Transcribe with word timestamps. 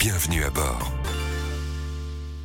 Bienvenue 0.00 0.44
à 0.44 0.48
bord. 0.48 0.90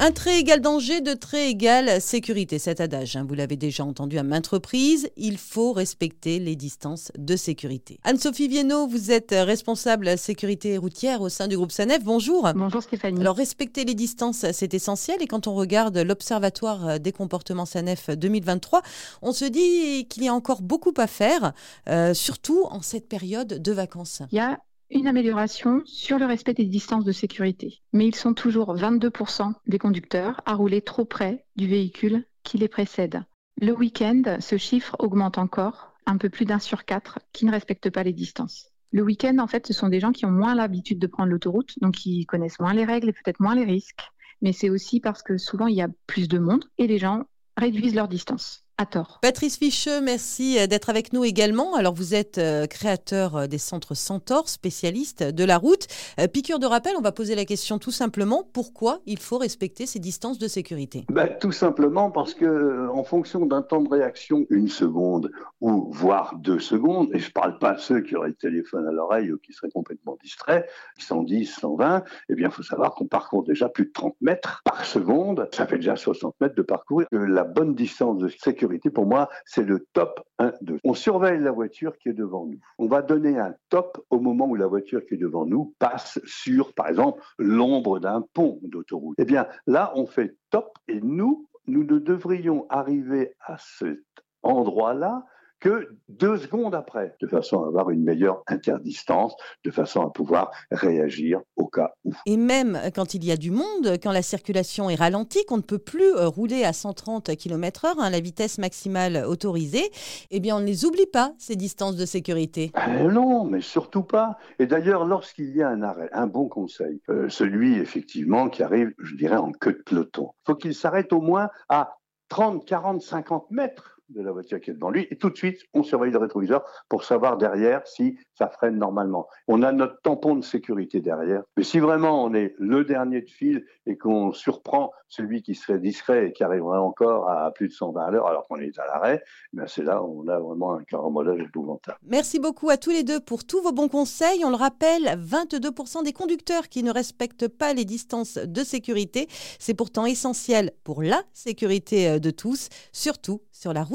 Un 0.00 0.10
trait 0.10 0.40
égal 0.40 0.60
danger, 0.60 1.00
de 1.00 1.12
trait 1.14 1.50
égal 1.50 2.00
sécurité. 2.00 2.58
Cet 2.58 2.80
adage, 2.80 3.14
hein, 3.14 3.24
vous 3.28 3.34
l'avez 3.34 3.54
déjà 3.54 3.84
entendu 3.84 4.18
à 4.18 4.24
maintes 4.24 4.48
reprises, 4.48 5.08
il 5.16 5.38
faut 5.38 5.72
respecter 5.72 6.40
les 6.40 6.56
distances 6.56 7.12
de 7.16 7.36
sécurité. 7.36 8.00
Anne-Sophie 8.02 8.48
Viennot, 8.48 8.88
vous 8.88 9.12
êtes 9.12 9.30
responsable 9.30 10.18
sécurité 10.18 10.78
routière 10.78 11.20
au 11.20 11.28
sein 11.28 11.46
du 11.46 11.56
groupe 11.56 11.70
SANEF. 11.70 12.02
Bonjour. 12.02 12.50
Bonjour 12.56 12.82
Stéphanie. 12.82 13.20
Alors 13.20 13.36
respecter 13.36 13.84
les 13.84 13.94
distances, 13.94 14.46
c'est 14.50 14.74
essentiel 14.74 15.22
et 15.22 15.28
quand 15.28 15.46
on 15.46 15.54
regarde 15.54 15.96
l'Observatoire 15.96 16.98
des 16.98 17.12
comportements 17.12 17.66
SANEF 17.66 18.10
2023, 18.10 18.82
on 19.22 19.30
se 19.30 19.44
dit 19.44 20.08
qu'il 20.08 20.24
y 20.24 20.28
a 20.28 20.34
encore 20.34 20.60
beaucoup 20.60 20.94
à 20.96 21.06
faire, 21.06 21.52
euh, 21.88 22.14
surtout 22.14 22.64
en 22.64 22.82
cette 22.82 23.08
période 23.08 23.62
de 23.62 23.70
vacances. 23.70 24.22
Il 24.32 24.38
y 24.38 24.40
a 24.40 24.58
une 24.94 25.08
amélioration 25.08 25.82
sur 25.84 26.18
le 26.18 26.24
respect 26.24 26.54
des 26.54 26.64
distances 26.64 27.04
de 27.04 27.12
sécurité. 27.12 27.82
Mais 27.92 28.06
ils 28.06 28.14
sont 28.14 28.32
toujours 28.32 28.76
22% 28.76 29.52
des 29.66 29.78
conducteurs 29.78 30.40
à 30.46 30.54
rouler 30.54 30.82
trop 30.82 31.04
près 31.04 31.44
du 31.56 31.66
véhicule 31.66 32.24
qui 32.44 32.58
les 32.58 32.68
précède. 32.68 33.24
Le 33.60 33.72
week-end, 33.72 34.36
ce 34.38 34.56
chiffre 34.56 34.94
augmente 35.00 35.36
encore, 35.36 35.92
un 36.06 36.16
peu 36.16 36.30
plus 36.30 36.44
d'un 36.44 36.60
sur 36.60 36.84
quatre 36.84 37.18
qui 37.32 37.44
ne 37.44 37.50
respectent 37.50 37.90
pas 37.90 38.04
les 38.04 38.12
distances. 38.12 38.70
Le 38.92 39.02
week-end, 39.02 39.38
en 39.38 39.48
fait, 39.48 39.66
ce 39.66 39.72
sont 39.72 39.88
des 39.88 39.98
gens 39.98 40.12
qui 40.12 40.26
ont 40.26 40.30
moins 40.30 40.54
l'habitude 40.54 41.00
de 41.00 41.08
prendre 41.08 41.30
l'autoroute, 41.30 41.74
donc 41.80 41.94
qui 41.94 42.24
connaissent 42.26 42.60
moins 42.60 42.74
les 42.74 42.84
règles 42.84 43.08
et 43.08 43.12
peut-être 43.12 43.40
moins 43.40 43.56
les 43.56 43.64
risques. 43.64 44.08
Mais 44.42 44.52
c'est 44.52 44.70
aussi 44.70 45.00
parce 45.00 45.22
que 45.22 45.38
souvent 45.38 45.66
il 45.66 45.74
y 45.74 45.82
a 45.82 45.88
plus 46.06 46.28
de 46.28 46.38
monde 46.38 46.64
et 46.78 46.86
les 46.86 46.98
gens 46.98 47.24
réduisent 47.56 47.94
leur 47.94 48.08
distance 48.08 48.63
à 48.76 48.86
tort. 48.86 49.18
Patrice 49.22 49.56
Ficheux, 49.56 50.00
merci 50.00 50.58
euh, 50.58 50.66
d'être 50.66 50.90
avec 50.90 51.12
nous 51.12 51.24
également. 51.24 51.76
Alors 51.76 51.94
vous 51.94 52.14
êtes 52.14 52.38
euh, 52.38 52.66
créateur 52.66 53.36
euh, 53.36 53.46
des 53.46 53.58
centres 53.58 53.94
Centaure, 53.94 54.48
spécialiste 54.48 55.22
de 55.22 55.44
la 55.44 55.58
route. 55.58 55.86
piqûre 56.32 56.58
de 56.58 56.66
rappel, 56.66 56.94
on 56.98 57.00
va 57.00 57.12
poser 57.12 57.36
la 57.36 57.44
question 57.44 57.78
tout 57.78 57.92
simplement, 57.92 58.42
pourquoi 58.52 59.00
il 59.06 59.20
faut 59.20 59.38
respecter 59.38 59.86
ces 59.86 60.00
distances 60.00 60.38
de 60.38 60.48
sécurité? 60.48 61.04
Bah, 61.08 61.28
Tout 61.28 61.52
simplement 61.52 62.10
parce 62.10 62.34
que 62.34 62.88
en 62.88 63.04
fonction 63.04 63.46
d'un 63.46 63.62
temps 63.62 63.80
de 63.80 63.88
réaction, 63.88 64.46
une 64.50 64.68
seconde 64.68 65.30
ou 65.60 65.90
voire 65.92 66.36
deux 66.38 66.58
secondes, 66.58 67.10
et 67.14 67.20
je 67.20 67.28
ne 67.28 67.32
parle 67.32 67.58
pas 67.58 67.74
de 67.74 67.80
ceux 67.80 68.00
qui 68.00 68.16
auraient 68.16 68.28
le 68.28 68.34
téléphone 68.34 68.86
à 68.88 68.92
l'oreille 68.92 69.30
ou 69.30 69.38
qui 69.38 69.52
seraient 69.52 69.70
complètement 69.70 70.18
distraits, 70.20 70.68
110, 70.98 71.46
120, 71.46 72.02
eh 72.28 72.34
bien 72.34 72.48
il 72.48 72.52
faut 72.52 72.62
savoir 72.62 72.94
qu'on 72.94 73.06
parcourt 73.06 73.44
déjà 73.44 73.68
plus 73.68 73.86
de 73.86 73.92
30 73.92 74.16
mètres 74.20 74.62
par 74.64 74.84
seconde, 74.84 75.48
ça 75.52 75.66
fait 75.66 75.76
déjà 75.76 75.94
60 75.94 76.34
mètres 76.40 76.56
de 76.56 76.62
parcours. 76.62 77.02
La 77.12 77.44
bonne 77.44 77.74
distance 77.74 78.18
de 78.18 78.28
sécurité 78.28 78.63
pour 78.92 79.06
moi, 79.06 79.28
c'est 79.44 79.64
le 79.64 79.86
top 79.92 80.20
1, 80.38 80.52
2. 80.62 80.78
On 80.84 80.94
surveille 80.94 81.40
la 81.40 81.52
voiture 81.52 81.96
qui 81.98 82.08
est 82.08 82.14
devant 82.14 82.46
nous. 82.46 82.58
On 82.78 82.86
va 82.86 83.02
donner 83.02 83.38
un 83.38 83.54
top 83.68 84.04
au 84.10 84.20
moment 84.20 84.46
où 84.46 84.54
la 84.54 84.66
voiture 84.66 85.04
qui 85.06 85.14
est 85.14 85.18
devant 85.18 85.46
nous 85.46 85.74
passe 85.78 86.20
sur, 86.24 86.72
par 86.74 86.88
exemple, 86.88 87.22
l'ombre 87.38 87.98
d'un 87.98 88.24
pont 88.32 88.58
d'autoroute. 88.62 89.16
Eh 89.18 89.24
bien, 89.24 89.46
là, 89.66 89.92
on 89.96 90.06
fait 90.06 90.36
top 90.50 90.78
et 90.88 91.00
nous, 91.00 91.48
nous 91.66 91.84
ne 91.84 91.98
devrions 91.98 92.66
arriver 92.68 93.34
à 93.40 93.56
cet 93.58 93.98
endroit-là 94.42 95.24
que 95.64 95.96
deux 96.10 96.36
secondes 96.36 96.74
après, 96.74 97.16
de 97.22 97.26
façon 97.26 97.64
à 97.64 97.68
avoir 97.68 97.88
une 97.88 98.04
meilleure 98.04 98.42
interdistance, 98.48 99.34
de 99.64 99.70
façon 99.70 100.02
à 100.02 100.10
pouvoir 100.10 100.50
réagir 100.70 101.40
au 101.56 101.66
cas 101.66 101.94
où. 102.04 102.12
Et 102.26 102.36
même 102.36 102.78
quand 102.94 103.14
il 103.14 103.24
y 103.24 103.32
a 103.32 103.38
du 103.38 103.50
monde, 103.50 103.96
quand 104.02 104.12
la 104.12 104.20
circulation 104.20 104.90
est 104.90 104.94
ralentie, 104.94 105.42
qu'on 105.46 105.56
ne 105.56 105.62
peut 105.62 105.78
plus 105.78 106.14
euh, 106.16 106.28
rouler 106.28 106.64
à 106.64 106.74
130 106.74 107.34
km/h, 107.36 107.94
hein, 107.98 108.10
la 108.10 108.20
vitesse 108.20 108.58
maximale 108.58 109.24
autorisée, 109.26 109.90
eh 110.30 110.38
bien 110.38 110.56
on 110.56 110.60
ne 110.60 110.66
les 110.66 110.84
oublie 110.84 111.06
pas, 111.10 111.32
ces 111.38 111.56
distances 111.56 111.96
de 111.96 112.04
sécurité. 112.04 112.70
Eh 112.86 113.04
non, 113.04 113.44
mais 113.44 113.62
surtout 113.62 114.02
pas. 114.02 114.36
Et 114.58 114.66
d'ailleurs, 114.66 115.06
lorsqu'il 115.06 115.56
y 115.56 115.62
a 115.62 115.68
un 115.70 115.82
arrêt, 115.82 116.10
un 116.12 116.26
bon 116.26 116.46
conseil, 116.46 117.00
euh, 117.08 117.30
celui 117.30 117.78
effectivement 117.78 118.50
qui 118.50 118.62
arrive, 118.62 118.92
je 118.98 119.16
dirais, 119.16 119.38
en 119.38 119.50
queue 119.52 119.72
de 119.72 119.82
peloton, 119.82 120.32
il 120.42 120.52
faut 120.52 120.56
qu'il 120.56 120.74
s'arrête 120.74 121.14
au 121.14 121.22
moins 121.22 121.48
à 121.70 121.96
30, 122.28 122.66
40, 122.66 123.00
50 123.00 123.50
mètres 123.50 123.93
de 124.14 124.22
la 124.22 124.32
voiture 124.32 124.60
qui 124.60 124.70
est 124.70 124.74
devant 124.74 124.90
lui. 124.90 125.06
Et 125.10 125.16
tout 125.16 125.30
de 125.30 125.36
suite, 125.36 125.60
on 125.74 125.82
surveille 125.82 126.12
le 126.12 126.18
rétroviseur 126.18 126.64
pour 126.88 127.04
savoir 127.04 127.36
derrière 127.36 127.86
si 127.86 128.18
ça 128.36 128.48
freine 128.48 128.78
normalement. 128.78 129.28
On 129.48 129.62
a 129.62 129.72
notre 129.72 130.00
tampon 130.02 130.36
de 130.36 130.44
sécurité 130.44 131.00
derrière. 131.00 131.42
Mais 131.56 131.64
si 131.64 131.78
vraiment 131.78 132.24
on 132.24 132.34
est 132.34 132.54
le 132.58 132.84
dernier 132.84 133.22
de 133.22 133.30
file 133.30 133.64
et 133.86 133.96
qu'on 133.96 134.32
surprend 134.32 134.92
celui 135.08 135.42
qui 135.42 135.54
serait 135.54 135.78
discret 135.78 136.28
et 136.28 136.32
qui 136.32 136.42
arriverait 136.42 136.78
encore 136.78 137.28
à 137.28 137.52
plus 137.52 137.68
de 137.68 137.72
120 137.72 138.04
à 138.04 138.10
l'heure 138.10 138.26
alors 138.26 138.46
qu'on 138.48 138.56
est 138.56 138.76
à 138.78 138.86
l'arrêt, 138.86 139.22
eh 139.56 139.60
c'est 139.66 139.84
là 139.84 140.02
où 140.02 140.24
on 140.24 140.28
a 140.28 140.38
vraiment 140.38 140.74
un 140.74 140.82
carambolage 140.84 141.40
épouvantable. 141.40 141.98
Merci 142.02 142.40
beaucoup 142.40 142.70
à 142.70 142.76
tous 142.76 142.90
les 142.90 143.04
deux 143.04 143.20
pour 143.20 143.44
tous 143.44 143.62
vos 143.62 143.72
bons 143.72 143.88
conseils. 143.88 144.44
On 144.44 144.50
le 144.50 144.56
rappelle, 144.56 145.18
22% 145.20 146.04
des 146.04 146.12
conducteurs 146.12 146.68
qui 146.68 146.82
ne 146.82 146.90
respectent 146.90 147.48
pas 147.48 147.74
les 147.74 147.84
distances 147.84 148.34
de 148.38 148.64
sécurité. 148.64 149.28
C'est 149.58 149.74
pourtant 149.74 150.06
essentiel 150.06 150.72
pour 150.82 151.02
la 151.02 151.22
sécurité 151.32 152.08
euh, 152.08 152.18
de 152.18 152.30
tous, 152.30 152.68
surtout 152.92 153.40
sur 153.52 153.72
la 153.72 153.82